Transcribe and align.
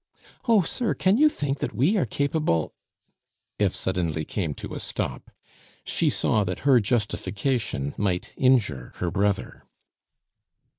"Oh, 0.47 0.63
sir, 0.63 0.95
can 0.95 1.19
you 1.19 1.29
think 1.29 1.59
that 1.59 1.75
we 1.75 1.95
are 1.95 2.07
capable" 2.07 2.73
Eve 3.61 3.75
suddenly 3.75 4.25
came 4.25 4.55
to 4.55 4.73
a 4.73 4.79
stop. 4.79 5.29
She 5.83 6.09
saw 6.09 6.43
that 6.43 6.61
her 6.61 6.79
justification 6.79 7.93
might 7.99 8.33
injure 8.35 8.93
her 8.95 9.11
brother. 9.11 9.63